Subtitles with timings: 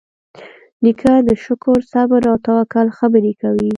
[0.83, 3.69] نیکه د شکر، صبر، او توکل خبرې کوي.